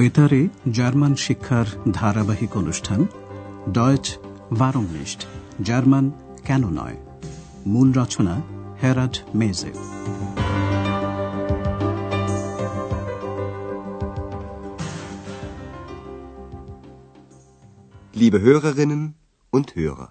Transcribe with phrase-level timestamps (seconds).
[0.00, 3.06] বেতারে জার্মান শিক্ষার ধারাবাহিক অনুষ্ঠান
[3.72, 4.16] ডয়েচ
[4.54, 5.24] ভারংনিষ্ঠ
[5.62, 6.10] জার্মান
[6.44, 6.96] কেন নয়?
[7.66, 8.42] মূল রচনা
[8.82, 9.72] হেরাড মেজে
[18.20, 19.04] Liebe Hörerinnen
[19.52, 20.06] und Hörer.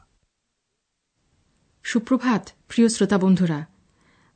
[1.83, 3.65] সুপ্রভাত প্রিয় শ্রোতা বন্ধুরা।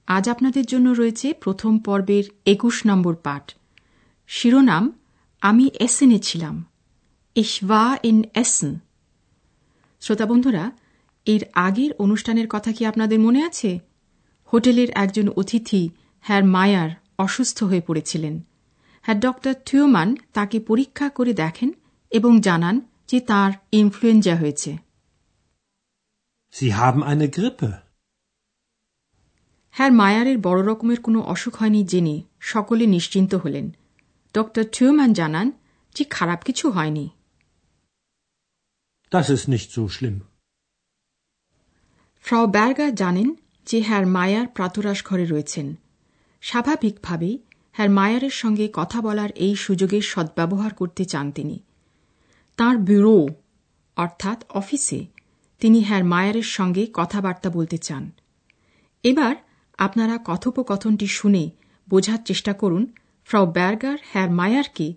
[0.08, 3.54] আজ আপনাদের জন্য রয়েছে প্রথম পর্বের একুশ নম্বর পাঠ।
[4.28, 5.03] শিরোনাম
[5.44, 6.66] আমি এসেনে ছিলাম।
[7.36, 8.80] ইসওয়া ইন এসন।
[10.02, 10.72] শ্রোতা বন্ধুরা
[11.26, 13.80] এর আগের অনুষ্ঠানের কথা কি আপনাদের মনে আছে?
[14.54, 15.90] হোটেলের একজন অতিথি
[16.22, 18.42] হ্যার মায়ার অসুস্থ হয়ে পড়েছিলেন।
[19.02, 21.72] হ্যার ডক্টর থিওমান তাকে পরীক্ষা করে দেখেন
[22.12, 24.78] এবং জানান যে তার ইনফ্লুয়েঞ্জা হয়েছে.
[29.72, 33.72] হ্যার মায়ারের বড় রকমের কোনো অসুখ হয়নি জেনে সকলে নিশ্চিন্ত হলেন।
[34.34, 35.52] ডক্টর থিওম্যান জানান
[35.96, 37.10] যে খারাপ কিছু হয়নি।
[39.12, 40.20] Das ist nicht so schlimm.
[42.22, 45.76] ফ্রাও ব্যার্গার জানেন যে হ্যার মায়ার প্রাতরাস ঘরে রয়েছেন।
[46.42, 47.40] স্বাভাবিকভাবেই
[47.72, 51.64] হ্যার মায়ারের সঙ্গে কথা বলার এই সুযোগের সদ্ব্যবহার করতে চান তিনি।
[52.58, 53.28] তার ব্যুরো
[53.96, 55.06] অর্থাৎ অফিসে
[55.60, 58.12] তিনি হ্যার মায়ারের সঙ্গে কথাবার্তা বলতে চান।
[59.04, 59.36] এবার
[59.78, 61.50] আপনারা কথোপকথনটি শুনে
[61.90, 62.94] বোঝার চেষ্টা করুন
[63.29, 64.89] ফ্রাও ব্যার্গার হ্যার মায়ারকে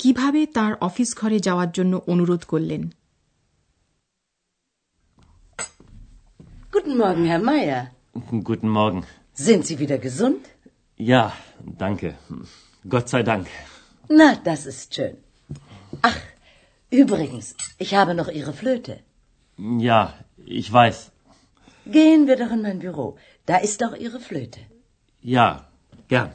[0.00, 2.82] কিভাবে তার অফিস ঘরে যাওয়ার জন্য অনুরোধ করলেন
[6.74, 7.82] Guten Morgen, Herr Meier.
[8.48, 9.00] Guten Morgen.
[9.46, 10.42] Sind Sie wieder gesund?
[11.12, 11.22] Ja,
[11.84, 12.08] danke.
[12.88, 13.46] Gott sei Dank.
[14.08, 15.16] Na, das ist schön.
[16.02, 16.20] Ach,
[16.90, 17.46] übrigens,
[17.84, 18.94] ich habe noch Ihre Flöte.
[19.88, 20.00] Ja,
[20.58, 20.98] ich weiß.
[21.86, 23.06] Gehen wir doch in mein Büro.
[23.46, 24.60] Da ist doch Ihre Flöte.
[25.22, 25.48] Ja,
[26.08, 26.30] gern.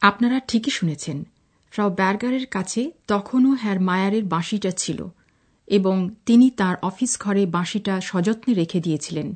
[0.00, 1.24] আপনারা ঠিকই শুনেছেন
[1.70, 5.08] Frau ব্যার্গারের কাছে তখনও হ্যার মায়ারের বাঁশিটা ছিল
[5.66, 9.34] এবং তিনি তার অফিস ঘরে বাঁশিটা সযত্নে রেখে দিয়েছিলেন।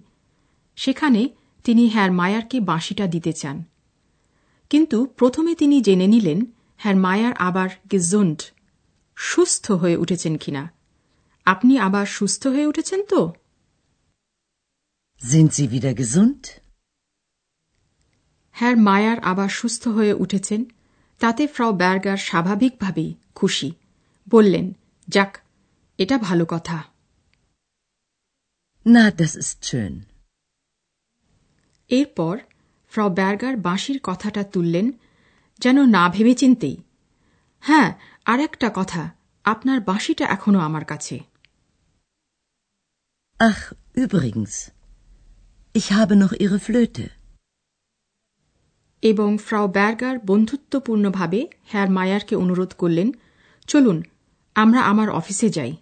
[0.76, 1.28] সেখানে
[1.64, 3.64] তিনি হ্যার মায়ারকে বাঁশিটা দিতে চান।
[4.70, 6.46] কিন্তু প্রথমে তিনি জেনে নিলেন
[6.76, 8.42] হ্যার মায়ার আবার গেজন্ড
[9.16, 10.70] সুস্থ হয়ে উঠেছেন কিনা।
[11.44, 13.32] আপনি আবার সুস্থ হয়ে উঠেছেন তো?
[15.32, 16.61] Sind Sie?
[18.56, 20.60] হ্যার মায়ার আবার সুস্থ হয়ে উঠেছেন
[21.20, 23.68] তাতে ফ্রাও ব্যার্গার স্বাভাবিকভাবেই খুশি
[24.28, 24.66] বললেন
[25.08, 25.32] যাক
[25.98, 26.76] এটা ভালো কথা
[28.86, 29.94] Na, das ist schön.
[31.90, 32.34] এরপর
[32.92, 34.86] ফ্রাও ব্যার্গার বাঁশির কথাটা তুললেন
[35.60, 36.76] যেন না ভেবে চিনতেই
[37.64, 37.88] হ্যাঁ
[38.26, 39.02] আর একটা কথা
[39.44, 41.16] আপনার বাঁশিটা এখনও আমার কাছে
[43.40, 43.62] Ach,
[43.94, 44.54] übrigens,
[45.74, 47.04] ich habe noch Ihre Flöte.
[49.02, 53.08] এবং ফ্রাও ব্যার্গার বন্ধুত্বপূর্ণভাবে হ্যার মায়ারকে অনুরোধ করলেন
[53.68, 53.98] চলুন
[54.56, 55.72] আমরা আমার অফিসে যাই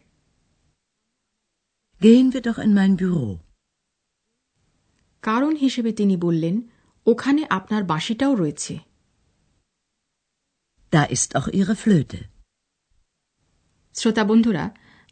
[2.01, 3.27] Gehen wir doch in mein Büro.
[5.23, 6.55] কারণ হিসেবে তিনি বললেন
[7.07, 8.75] ওখানে আপনার বাঁশিটাও রয়েছে
[10.93, 12.21] Da ist auch Ihre Flöte.
[13.95, 14.65] শ্রোতা বন্ধুরা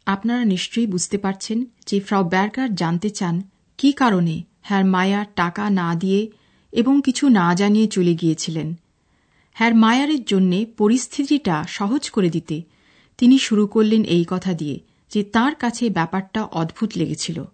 [0.07, 3.35] আপনারা নিশ্চয়ই বুঝতে পারছেন যে ফ্রাও ব্যার্গার জানতে চান
[3.79, 6.21] কি কারণে হ্যার মায়া টাকা না দিয়ে
[6.71, 8.75] এবং কিছু না জানিয়ে চলে গিয়েছিলেন।
[9.53, 12.63] হ্যার মায়ারের জন্য পরিস্থিতিটা সহজ করে দিতে
[13.17, 17.45] তিনি শুরু করলেন এই কথা দিয়ে যে তার কাছে ব্যাপারটা অদ্ভুত লেগেছিল।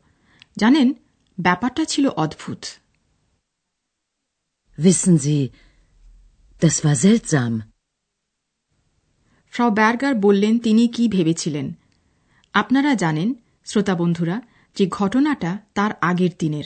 [0.58, 0.94] জানেন
[1.42, 2.66] ব্যাপারটা ছিল অদ্ভুত।
[4.80, 5.48] Wissen Sie,
[6.64, 7.60] das war seltsam.
[9.52, 11.74] ফ্রাও ব্যার্গার বললেন তিনি কি ভেবেছিলেন?
[12.54, 13.34] আপনারা জানেন
[13.66, 14.42] শ্রোতা বন্ধুরা
[14.78, 16.64] যে ঘটনাটা তার আগের দিনের।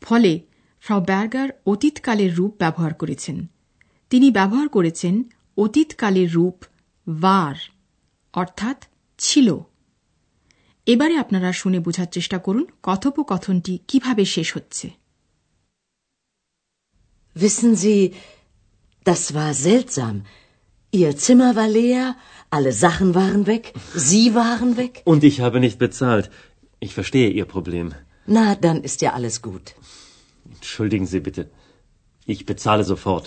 [0.00, 0.40] ফলে
[0.83, 3.37] ফ্রাও ব্যার্গার অতীতকালের রূপ ব্যবহার করেছেন
[4.11, 5.15] তিনি ব্যবহার করেছেন
[5.57, 6.57] অতীতকালের রূপ
[7.07, 7.57] ওয়ার
[8.33, 8.79] অর্থাৎ
[9.19, 9.47] ছিল
[10.87, 14.87] এবারে আপনারা শুনে বোঝার চেষ্টা করুন কথোপকথনটি কিভাবে শেষ হচ্ছে
[17.35, 18.01] Wissen Sie,
[19.05, 20.15] das war seltsam.
[20.93, 22.15] Ihr Zimmer war leer,
[22.49, 23.73] alle Sachen waren weg,
[24.09, 24.93] Sie waren weg.
[25.03, 26.25] Und ich habe nicht bezahlt.
[26.79, 27.87] Ich verstehe Ihr Problem.
[28.27, 29.65] Na, dann ist ja alles gut.
[30.60, 31.42] Entschuldigen Sie bitte.
[32.28, 33.26] Ich bezahle sofort.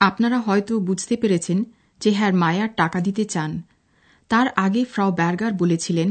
[0.00, 1.58] আপনারা হয়তো বুঝতে পেরেছেন
[2.00, 3.50] যে হ্যার মায়ার টাকা দিতে চান
[4.30, 6.08] তার আগে ফ্রাও ব্যার্গার বলেছিলেন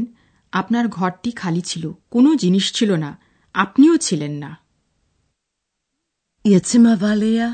[0.52, 3.10] আপনার ঘরটি খালি ছিল কোনো জিনিস ছিল না
[3.54, 4.50] আপনিও ছিলেন না
[6.44, 7.50] Ihr Zimmer war leer,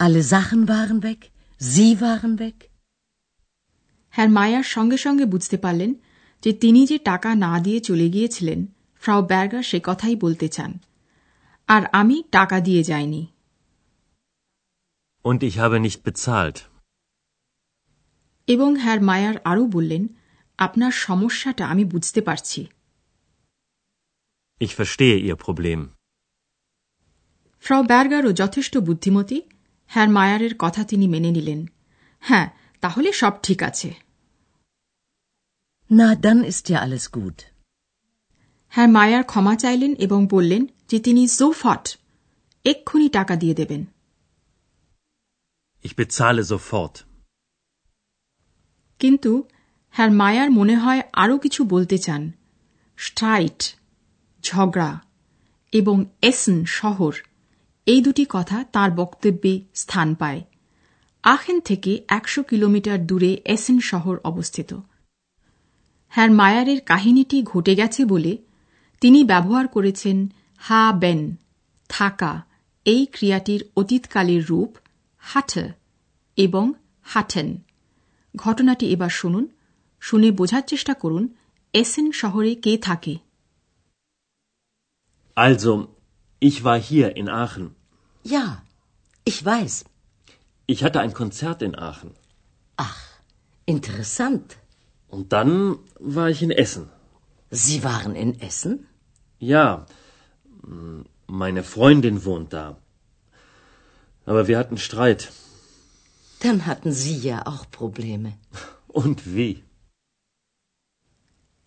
[0.00, 1.20] alle Sachen waren weg,
[1.60, 2.56] Sie waren weg.
[4.14, 5.90] হ্যার মায়ার সঙ্গে সঙ্গে বুঝতে পারলেন
[6.42, 8.60] যে তিনি যে টাকা না দিয়ে চলে গিয়েছিলেন
[9.02, 10.72] ফ্রাও ব্যার্গার সে কথাই বলতে চান
[11.68, 13.22] আর আমি টাকা দিয়ে যাইনি
[15.24, 16.58] Und ich habe nicht bezahlt.
[18.48, 20.02] এবং হ্যার মায়ার আরও বললেন
[20.58, 22.60] আপনার সমস্যাটা আমি বুঝতে পারছি
[24.60, 25.80] Ich verstehe Ihr Problem.
[27.64, 29.38] ফ্রাউ ব্যার্গারও যথেষ্ট বুদ্ধিমতী
[29.90, 31.60] হ্যার মায়ারের কথা তিনি মেনে নিলেন
[32.22, 32.46] হ্যাঁ
[32.82, 33.90] তাহলে সব ঠিক আছে
[35.90, 37.38] Na, dann ist ja alles gut.
[38.68, 41.98] হ্যাঁ মায়ার ক্ষমা চাইলেন এবং বললেন যে তিনি সোফট
[42.64, 43.84] এক্ষুনি টাকা দিয়ে দেবেন।
[45.84, 47.02] Ich bezahle sofort.
[48.98, 49.42] কিন্তু
[49.90, 52.32] হ্যার মায়ার মনে হয় আরও কিছু বলতে চান।
[52.96, 53.74] স্ট্রাইট
[54.42, 55.00] ঝগড়া
[55.72, 57.14] এবং এসন শহর
[57.86, 60.42] এই দুটি কথা তার বক্তব্যে স্থান পায়।
[61.22, 64.74] আখেন থেকে একশো কিলোমিটার দূরে এসেন শহর অবস্থিত।
[66.08, 68.36] হ্যার মায়ারের কাহিনীটি ঘটে গেছে বলে
[68.99, 70.17] তিনি ব্যবহার করেছেন
[70.57, 71.35] হা বেন
[71.89, 72.31] থাকা
[72.85, 74.71] এই ক্রিয়াটির অতীতকালের রূপ
[75.17, 75.51] হাট
[76.37, 77.49] এবং হাটেন
[78.35, 79.45] ঘটনাটি এবার শুনুন
[80.01, 81.23] শুনে বোঝার চেষ্টা করুন
[81.73, 83.15] এসেন শহরে কে থাকে
[85.37, 85.73] Also,
[86.41, 87.65] ich war hier in Aachen.
[88.25, 88.45] Ja,
[89.25, 89.73] ich weiß.
[90.69, 92.11] Ich hatte ein Konzert in Aachen.
[92.77, 93.01] Ach,
[93.65, 94.47] interessant.
[95.13, 95.51] Und dann
[95.99, 96.89] war ich in Essen.
[97.51, 98.73] Sie waren in Essen?
[99.41, 99.85] Ja,
[100.63, 102.65] mm, meine Freundin wohnt da.
[104.27, 105.21] Aber wir hatten Streit.
[106.41, 108.29] Dann hatten Sie ja auch Probleme.
[109.01, 109.53] Und wie?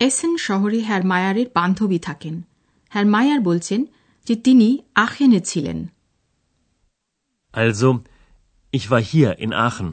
[0.01, 2.35] এসেন শহরে হ্যার মায়ারের বান্ধবী থাকেন
[2.93, 3.81] হ্যার মায়ার বলছেন
[4.27, 4.69] যে তিনি
[5.05, 5.79] আখেনে ছিলেন
[7.55, 7.89] Also,
[8.73, 9.89] ich war hier in Aachen.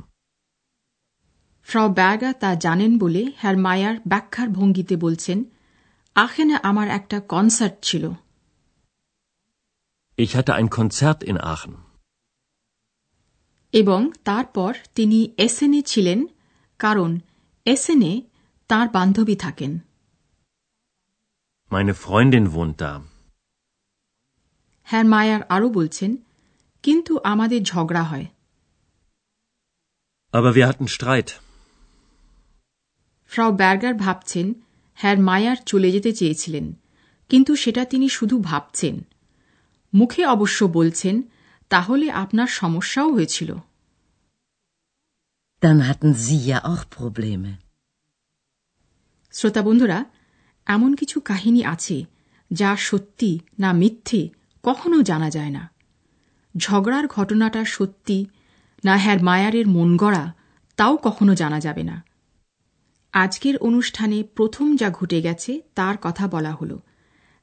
[1.67, 5.39] ফ্রাউ ব্যাগা তা জানেন বলে হ্যার মায়ার ব্যাখ্যার ভঙ্গিতে বলছেন
[6.16, 8.04] আখেনে আমার একটা কনসার্ট ছিল
[10.18, 11.74] Ich hatte ein Konzert in Aachen.
[13.74, 16.20] এবং তারপর তিনি এসেনে ছিলেন
[16.80, 17.10] কারণ
[17.66, 18.12] এসেনে
[18.70, 19.72] তার বান্ধবী থাকেন
[21.70, 22.92] Meine Freundin wohnt da.
[24.88, 26.10] হ্যার মায়ার আরও বলছেন
[26.84, 28.26] কিন্তু আমাদের ঝগড়া হয়
[30.34, 31.28] Aber wir hatten Streit.
[33.32, 34.46] ফ্রাউ ব্যার্গার ভাবছেন
[34.98, 36.72] হ্যার মায়ার চলে যেতে চেয়েছিলেন
[37.28, 39.00] কিন্তু সেটা তিনি শুধু ভাবছেন।
[39.94, 41.22] মুখে অবশ্য বলছেন
[41.68, 43.54] তাহলে আপনার সমস্যাও হয়েছিল।
[45.60, 47.48] Dann hatten Sie ja auch Probleme.
[49.32, 50.04] শ্রোতা বন্ধুরা
[50.66, 52.04] এমন কিছু কাহিনী আছে
[52.52, 54.28] যা সত্যি না মিথ্যে
[54.62, 55.70] কখনো জানা যায় না।
[56.56, 58.26] ঝগড়ার ঘটনাটা সত্যি
[58.84, 60.34] না হ্যার মায়ারের মন গড়া
[60.76, 62.04] তাও কখনো জানা যাবে না।
[63.16, 66.80] আজকের অনুষ্ঠানে প্রথম যা ঘটে গেছে, তার কথা বলা হলো।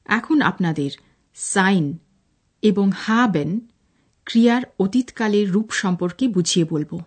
[0.04, 0.90] এখন আপনাদের
[1.34, 1.98] সাইন
[2.62, 3.60] এবং হাবেন
[4.24, 7.00] ক্রিয়ার অতীতকালের রূপ সম্পর্কে বুঝিয়ে বলব।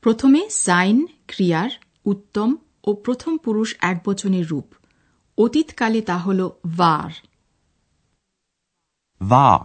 [0.00, 1.70] প্রথমে সাইন ক্রিয়ার
[2.04, 4.74] উত্তম ও প্রথম পুরুষ একবচনের রূপ।
[5.38, 6.40] অতীতকালে তা হল
[6.78, 7.10] var
[9.20, 9.60] War.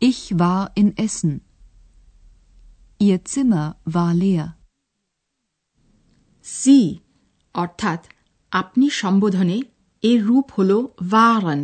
[0.00, 1.32] Ich war in Essen.
[2.98, 4.46] Ihr Zimmer war leer.
[6.44, 6.78] সি
[7.54, 8.00] অর্থাৎ
[8.52, 9.58] আপনি সম্বোধনে
[10.02, 10.70] এর রূপ হল
[11.10, 11.62] waren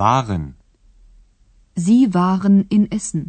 [0.00, 0.44] Waren.
[1.76, 3.22] Sie waren in Essen.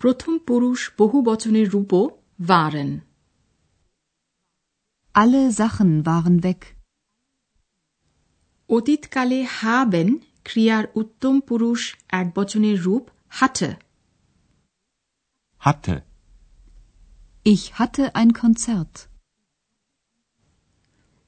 [0.00, 2.04] প্রথম পুরুষ বহু বচনের রূপও
[2.46, 3.09] waren
[5.13, 6.61] Alle Sachen waren weg.
[8.69, 10.07] অতীতকালে haben
[10.43, 13.03] ক্রিয়ার উত্তম পুরুষ একবচনের রূপ
[13.39, 13.69] hatte
[15.61, 15.95] Hatte.
[17.45, 18.95] Ich hatte ein Konzert.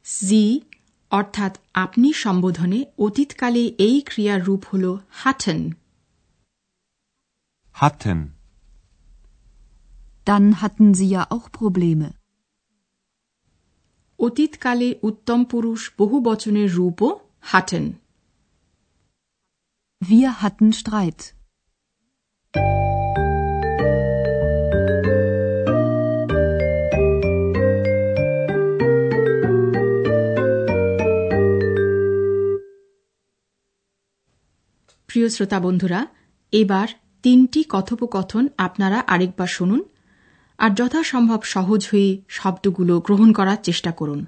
[0.06, 0.48] sie
[1.12, 4.86] অর্থাৎ আপনি সম্বোধনে অতীতকালে এই ক্রিয়ার রূপ হল
[5.24, 5.62] hatten
[7.76, 8.20] Hatten.
[10.26, 12.08] Dann hatten Sie ja auch Probleme.
[14.23, 17.11] অতীতকালে উত্তম পুরুষ বহু বচনের রূপও
[17.43, 17.85] hatten
[20.03, 21.21] Wir hatten Streit.
[35.09, 36.01] প্রিয় শ্রোতা বন্ধুরা
[36.53, 36.89] এবার
[37.23, 39.81] তিনটি কথোপকথন আপনারা আরেকবার শুনুন
[40.63, 44.21] আর যথাসম্ভব সহজ হয়ে শব্দগুলো গ্রহণ করার চেষ্টা করুন।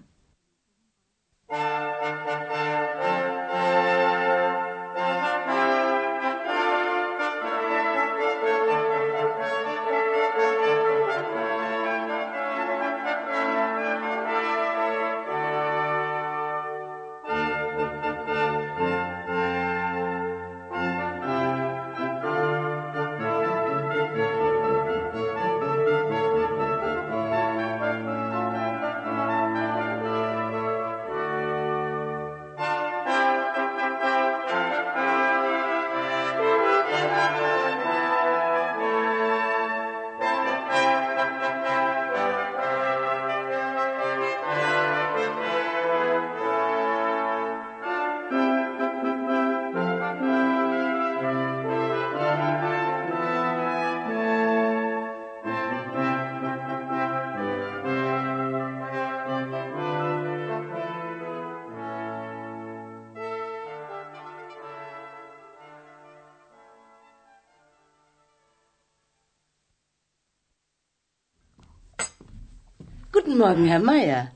[73.23, 74.31] Guten Morgen, Herr Meier.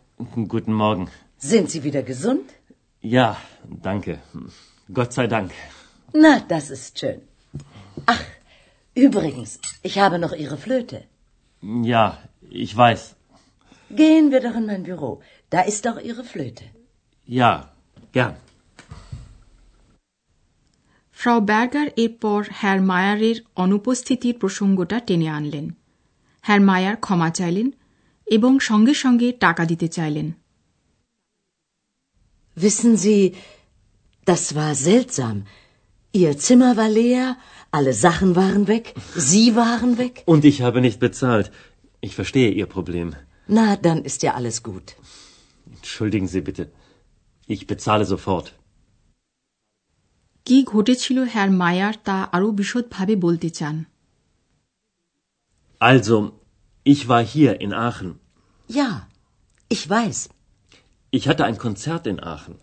[0.54, 1.10] Guten Morgen.
[1.38, 2.48] Sind Sie wieder gesund?
[3.02, 3.38] Ja,
[3.90, 4.20] danke.
[4.94, 5.52] Gott sei Dank.
[6.14, 7.22] Na, das ist schön.
[8.06, 8.24] Ach,
[8.96, 11.04] übrigens, ich habe noch Ihre Flöte.
[11.94, 12.06] Ja,
[12.64, 13.16] ich weiß.
[13.92, 15.22] Gehen wir doch in mein Büro.
[15.50, 16.66] Da ist doch Ihre Flöte.
[17.28, 17.52] Ja,
[18.14, 18.36] gern.
[21.22, 25.66] ফ্রাউ Berger এরপর হ্যার মায়ারের অনুপস্থিতির প্রসঙ্গটা টেনে আনলেন
[26.44, 27.68] হ্যার মায়ার ক্ষমা চাইলেন
[28.28, 30.28] এবং সঙ্গে সঙ্গে টাকা দিতে চাইলেন
[32.64, 33.22] Wissen Sie,
[34.26, 35.38] das war seltsam.
[36.22, 37.26] Ihr Zimmer war leer,
[37.72, 38.86] alle Sachen waren weg,
[39.30, 40.16] Sie waren weg.
[40.34, 41.48] Und ich habe nicht bezahlt.
[42.08, 43.08] Ich verstehe Ihr Problem.
[43.58, 44.88] Na, dann ist ja alles gut.
[45.76, 46.64] Entschuldigen Sie bitte.
[47.48, 48.48] Ich bezahle sofort.
[50.48, 53.76] কি ঘটেছিল হ্যার মায়ার তা আরও বিশদভাবে বলতে চান
[55.82, 56.16] Also,
[56.88, 58.20] ich war hier in Aachen.
[58.68, 59.08] Ja,
[59.70, 60.30] ich weiß.
[61.12, 62.56] Ich hatte ein Konzert in Aachen.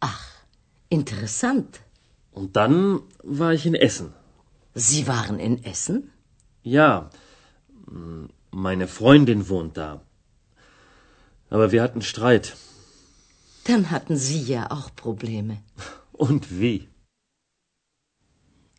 [0.00, 0.24] Ach,
[0.88, 1.80] interessant.
[2.32, 4.08] Und dann war ich in Essen.
[4.74, 6.10] Sie waren in Essen?
[6.62, 7.10] Ja,
[8.50, 10.00] meine Freundin wohnt da.
[11.50, 12.56] Aber wir hatten Streit.
[13.64, 15.58] Dann hatten Sie ja auch Probleme.
[16.12, 16.88] Und wie?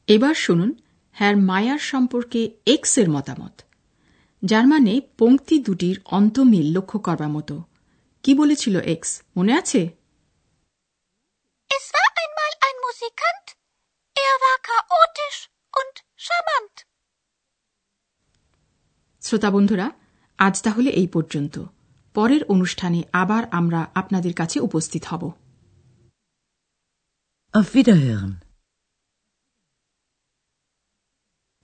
[0.08, 0.72] এবার শুনুন
[1.12, 3.56] হ্যার মায়ার সম্পর্কে x এর মতামত
[4.45, 7.65] যার মানে পংক্তি দুটির অন্তমিল লক্ষ্য করবার মতো।
[8.23, 9.79] কি বলেছিল এক্স মনে আছে?
[11.69, 13.47] Es war einmal ein Musikant.
[14.17, 15.41] Er war chaotisch
[15.81, 16.87] und charmant.
[19.21, 19.91] শ্রোতা বন্ধুরা
[20.39, 21.59] আজ তাহলে এই পর্যন্ত।
[22.15, 25.33] পরের অনুষ্ঠানে আবার আমরা আপনাদের কাছে উপস্থিত হব।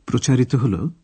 [0.07, 1.04] প্রচারিত হল